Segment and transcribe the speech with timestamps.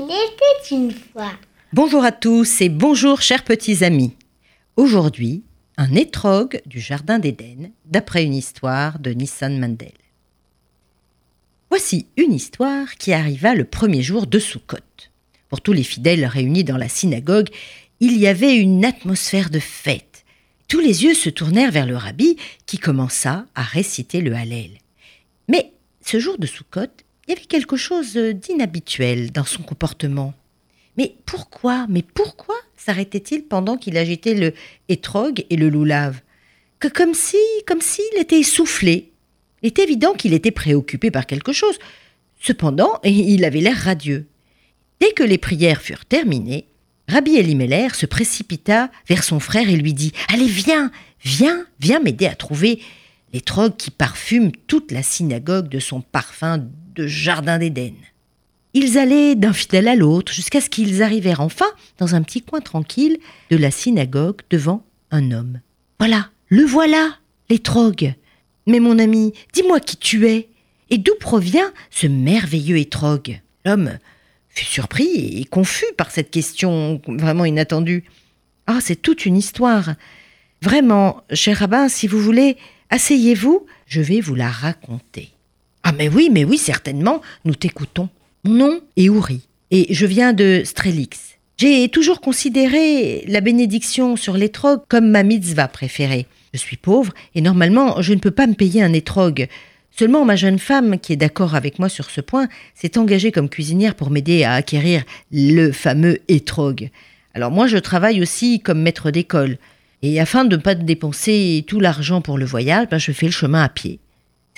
[0.00, 1.32] Il était une fois.
[1.72, 4.14] Bonjour à tous et bonjour chers petits amis.
[4.76, 5.42] Aujourd'hui,
[5.76, 9.90] un étrogue du Jardin d'Éden, d'après une histoire de Nissan Mandel.
[11.68, 14.76] Voici une histoire qui arriva le premier jour de Sukkot.
[15.48, 17.48] Pour tous les fidèles réunis dans la synagogue,
[17.98, 20.24] il y avait une atmosphère de fête.
[20.68, 22.36] Tous les yeux se tournèrent vers le rabbi
[22.66, 24.78] qui commença à réciter le Hallel.
[25.48, 25.72] Mais
[26.04, 26.86] ce jour de Sukkot,
[27.28, 30.32] il y avait quelque chose d'inhabituel dans son comportement.
[30.96, 34.54] Mais pourquoi, mais pourquoi s'arrêtait-il pendant qu'il agitait le
[34.88, 36.20] hétrogue et le loulave
[36.78, 39.12] Que comme si, comme s'il était essoufflé.
[39.62, 41.78] Il est évident qu'il était préoccupé par quelque chose.
[42.40, 44.26] Cependant, il avait l'air radieux.
[44.98, 46.66] Dès que les prières furent terminées,
[47.08, 50.90] Rabbi Elimelech se précipita vers son frère et lui dit Allez, viens,
[51.22, 52.80] viens, viens m'aider à trouver
[53.34, 56.66] l'étrogue qui parfume toute la synagogue de son parfum
[57.06, 57.94] jardin d'Éden.
[58.74, 61.66] Ils allaient d'un fidèle à l'autre jusqu'à ce qu'ils arrivèrent enfin
[61.98, 63.18] dans un petit coin tranquille
[63.50, 65.60] de la synagogue devant un homme.
[65.98, 67.16] Voilà, le voilà,
[67.48, 68.14] l'étrogue.
[68.66, 70.48] Mais mon ami, dis-moi qui tu es
[70.90, 73.40] et d'où provient ce merveilleux étrogue?
[73.64, 73.98] L'homme
[74.48, 78.04] fut surpris et confus par cette question vraiment inattendue.
[78.66, 79.94] Ah, c'est toute une histoire.
[80.62, 82.56] Vraiment, cher rabbin, si vous voulez,
[82.90, 85.30] asseyez-vous, je vais vous la raconter.
[85.90, 88.10] Ah, mais oui, mais oui, certainement, nous t'écoutons.
[88.44, 91.38] Mon nom est Ouri et je viens de Strelix.
[91.56, 96.26] J'ai toujours considéré la bénédiction sur l'étrogue comme ma mitzvah préférée.
[96.52, 99.48] Je suis pauvre et normalement je ne peux pas me payer un étrogue.
[99.90, 103.48] Seulement ma jeune femme, qui est d'accord avec moi sur ce point, s'est engagée comme
[103.48, 106.90] cuisinière pour m'aider à acquérir le fameux étrogue.
[107.32, 109.56] Alors moi je travaille aussi comme maître d'école.
[110.02, 113.32] Et afin de ne pas dépenser tout l'argent pour le voyage, ben, je fais le
[113.32, 114.00] chemin à pied.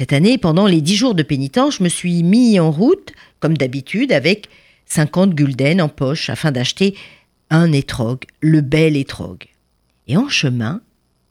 [0.00, 3.54] Cette année, pendant les dix jours de pénitence, je me suis mis en route, comme
[3.54, 4.48] d'habitude, avec
[4.86, 6.96] 50 gulden en poche afin d'acheter
[7.50, 9.44] un étrogue, le bel étrogue.
[10.08, 10.80] Et en chemin,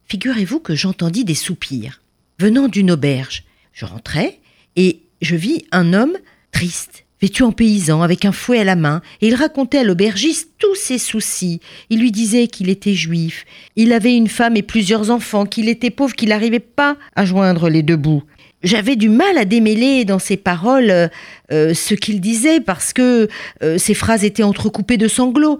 [0.06, 2.04] figurez-vous que j'entendis des soupirs
[2.38, 3.44] venant d'une auberge.
[3.74, 4.40] Je rentrais
[4.76, 6.18] et je vis un homme
[6.52, 10.52] triste, vêtu en paysan, avec un fouet à la main, et il racontait à l'aubergiste
[10.60, 11.60] tous ses soucis.
[11.90, 15.90] Il lui disait qu'il était juif, il avait une femme et plusieurs enfants, qu'il était
[15.90, 18.22] pauvre, qu'il n'arrivait pas à joindre les deux bouts
[18.64, 21.08] j'avais du mal à démêler dans ses paroles euh,
[21.52, 23.30] euh, ce qu'il disait parce que
[23.64, 25.60] euh, ses phrases étaient entrecoupées de sanglots.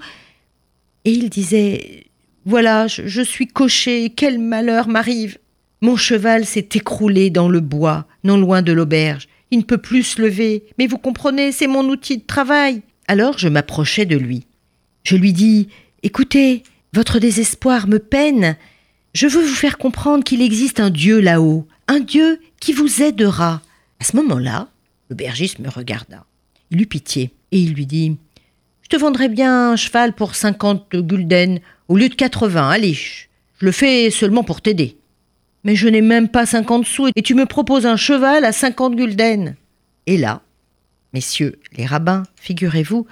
[1.06, 2.06] Et il disait
[2.46, 5.38] Voilà, je, suis coché, quel malheur m'arrive.
[5.82, 9.28] Mon cheval s'est écroulé dans le bois, non loin de l'auberge.
[9.52, 12.82] Il ne peut plus se lever, mais vous comprenez, c'est mon outil de travail.
[13.08, 14.46] Alors je m'approchai de lui.
[15.04, 15.70] Je lui dis
[16.04, 18.58] Écoutez, votre désespoir me peine.
[19.14, 23.62] Je veux vous faire comprendre qu'il existe un Dieu là-haut, un Dieu qui vous aidera.
[24.00, 24.68] À ce moment-là,
[25.10, 26.26] l'aubergiste me regarda.
[26.72, 28.18] Il eut pitié et il lui dit
[28.82, 32.70] Je te vendrai bien un cheval pour cinquante gulden au lieu de quatre-vingts.
[32.70, 33.26] Allez, je
[33.60, 34.98] le fais seulement pour t'aider.
[35.64, 38.96] Mais je n'ai même pas cinquante sous et tu me proposes un cheval à cinquante
[38.96, 39.56] gulden.
[40.06, 40.42] Et là,
[41.14, 43.06] messieurs les rabbins, figurez-vous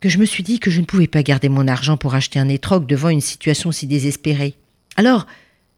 [0.00, 2.40] que je me suis dit que je ne pouvais pas garder mon argent pour acheter
[2.40, 4.56] un étrogue devant une situation si désespérée.
[4.96, 5.28] Alors,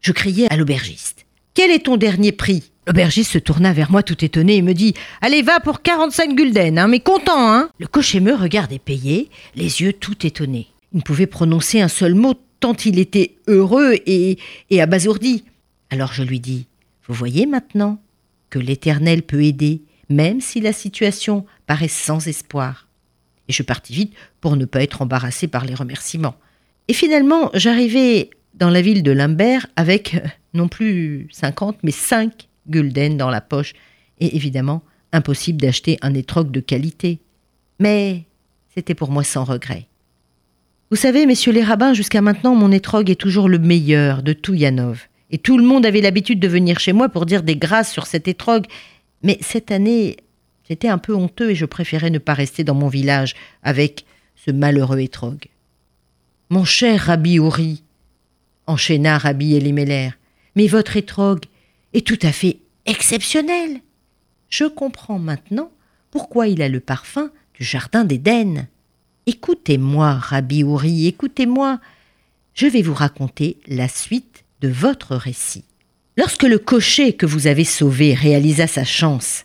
[0.00, 2.72] je criai à l'aubergiste quel est ton dernier prix?
[2.86, 6.78] L'aubergiste se tourna vers moi tout étonné et me dit Allez, va pour 45 gulden,
[6.78, 10.66] hein, mais content, hein Le cocher me regardait payer, les yeux tout étonnés.
[10.92, 14.38] Il ne pouvait prononcer un seul mot tant il était heureux et,
[14.70, 15.44] et abasourdi.
[15.90, 16.66] Alors je lui dis
[17.06, 18.00] Vous voyez maintenant
[18.50, 22.88] que l'Éternel peut aider, même si la situation paraît sans espoir.
[23.48, 26.34] Et je partis vite pour ne pas être embarrassé par les remerciements.
[26.88, 30.16] Et finalement, j'arrivai dans la ville de Limbert avec
[30.54, 33.74] non plus 50, mais 5 gulden dans la poche,
[34.20, 37.20] et évidemment, impossible d'acheter un étrogue de qualité.
[37.78, 38.24] Mais
[38.74, 39.86] c'était pour moi sans regret.
[40.90, 44.54] Vous savez, messieurs les rabbins, jusqu'à maintenant, mon étrogue est toujours le meilleur de tout
[44.54, 45.08] Yanov.
[45.30, 48.06] Et tout le monde avait l'habitude de venir chez moi pour dire des grâces sur
[48.06, 48.66] cet étrogue.
[49.22, 50.16] Mais cette année,
[50.68, 54.04] j'étais un peu honteux et je préférais ne pas rester dans mon village avec
[54.36, 55.46] ce malheureux étrogue.
[56.50, 57.82] Mon cher Rabbi Ouri,
[58.66, 60.14] enchaîna Rabbi Elimelech,
[60.56, 61.44] mais votre étrogue
[61.92, 63.80] est tout à fait exceptionnel.
[64.48, 65.70] Je comprends maintenant
[66.10, 68.68] pourquoi il a le parfum du jardin d'Éden.
[69.26, 71.80] Écoutez-moi, Rabbi Ouri, écoutez-moi.
[72.54, 75.64] Je vais vous raconter la suite de votre récit.
[76.16, 79.44] Lorsque le cocher que vous avez sauvé réalisa sa chance,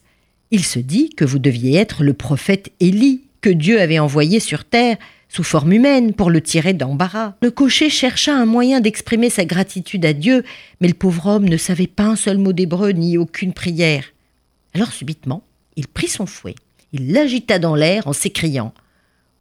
[0.51, 4.65] il se dit que vous deviez être le prophète Élie que Dieu avait envoyé sur
[4.65, 4.97] terre
[5.29, 7.35] sous forme humaine, pour le tirer d'embarras.
[7.41, 10.43] Le cocher chercha un moyen d'exprimer sa gratitude à Dieu,
[10.81, 14.05] mais le pauvre homme ne savait pas un seul mot d'hébreu ni aucune prière.
[14.73, 15.43] Alors subitement,
[15.75, 16.55] il prit son fouet,
[16.91, 18.73] il l'agita dans l'air en s'écriant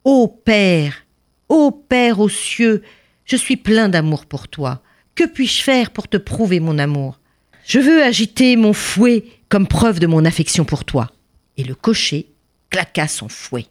[0.03, 1.05] Ô Père,
[1.49, 2.83] ô Père aux cieux,
[3.25, 4.81] je suis plein d'amour pour toi.
[5.15, 7.19] Que puis-je faire pour te prouver mon amour?
[7.65, 11.11] Je veux agiter mon fouet comme preuve de mon affection pour toi.
[11.57, 12.27] Et le cocher
[12.69, 13.65] claqua son fouet.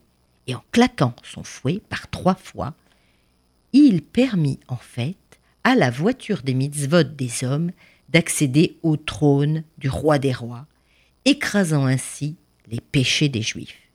[0.48, 2.74] Et en claquant son fouet par trois fois,
[3.72, 5.16] il permit en fait
[5.62, 7.70] à la voiture des mitzvot des hommes
[8.08, 10.66] d'accéder au trône du roi des rois,
[11.26, 12.36] écrasant ainsi
[12.70, 13.88] les péchés des Juifs.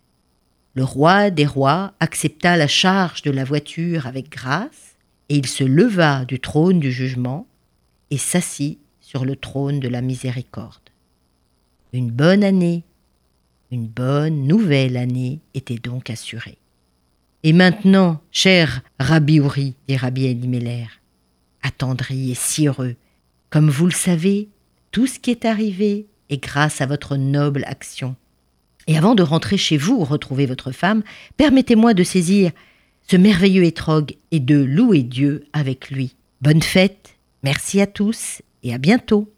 [0.75, 4.95] Le roi des rois accepta la charge de la voiture avec grâce,
[5.29, 7.47] et il se leva du trône du jugement
[8.11, 10.89] et s'assit sur le trône de la miséricorde.
[11.93, 12.83] Une bonne année,
[13.73, 16.57] une bonne nouvelle année était donc assurée.
[17.43, 20.87] Et maintenant, cher Rabbi Ouri, dit Rabbi Elimelech,
[21.61, 22.95] attendri et si heureux,
[23.49, 24.49] comme vous le savez,
[24.91, 28.15] tout ce qui est arrivé est grâce à votre noble action.
[28.87, 31.03] Et avant de rentrer chez vous retrouver votre femme,
[31.37, 32.51] permettez-moi de saisir
[33.09, 36.15] ce merveilleux étrog et de louer Dieu avec lui.
[36.41, 39.33] Bonne fête, merci à tous et à bientôt.